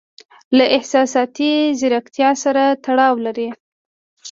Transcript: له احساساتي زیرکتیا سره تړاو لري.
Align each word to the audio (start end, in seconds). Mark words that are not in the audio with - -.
له 0.57 0.65
احساساتي 0.77 1.51
زیرکتیا 1.79 2.29
سره 2.43 2.63
تړاو 2.83 3.13
لري. 3.25 3.49